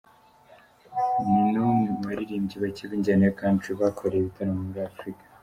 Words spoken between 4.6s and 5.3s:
muri Afurika.